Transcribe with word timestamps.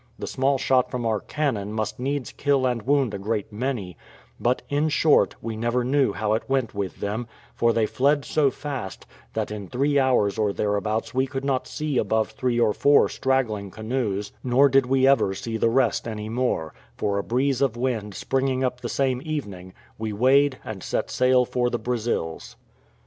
The 0.17 0.25
small 0.25 0.57
shot 0.57 0.89
from 0.89 1.05
our 1.05 1.19
cannon 1.19 1.73
must 1.73 1.99
needs 1.99 2.31
kill 2.31 2.65
and 2.65 2.81
wound 2.81 3.13
a 3.13 3.19
great 3.19 3.53
many; 3.53 3.97
but, 4.39 4.63
in 4.67 4.89
short, 4.89 5.35
we 5.43 5.55
never 5.55 5.83
knew 5.83 6.11
how 6.11 6.33
it 6.33 6.41
went 6.49 6.73
with 6.73 7.01
them, 7.01 7.27
for 7.53 7.71
they 7.71 7.85
fled 7.85 8.25
so 8.25 8.49
fast, 8.49 9.05
that 9.33 9.51
in 9.51 9.67
three 9.67 9.99
hours 9.99 10.39
or 10.39 10.53
thereabouts 10.53 11.13
we 11.13 11.27
could 11.27 11.45
not 11.45 11.67
see 11.67 11.99
above 11.99 12.31
three 12.31 12.59
or 12.59 12.73
four 12.73 13.09
straggling 13.09 13.69
canoes, 13.69 14.31
nor 14.43 14.69
did 14.69 14.87
we 14.87 15.05
ever 15.05 15.35
see 15.35 15.55
the 15.55 15.69
rest 15.69 16.07
any 16.07 16.29
more; 16.29 16.73
for 16.97 17.19
a 17.19 17.23
breeze 17.23 17.61
of 17.61 17.77
wind 17.77 18.15
springing 18.15 18.63
up 18.63 18.81
the 18.81 18.89
same 18.89 19.21
evening, 19.23 19.71
we 19.99 20.11
weighed 20.11 20.57
and 20.65 20.81
set 20.81 21.11
sail 21.11 21.45
for 21.45 21.69
the 21.69 21.77
Brazils. 21.77 22.55